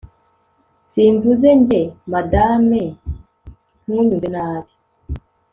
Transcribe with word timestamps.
Simvuze 0.91 1.49
njye 1.59 1.81
Madame 2.13 2.81
ntunyumve 3.83 4.27
nabi 4.35 4.73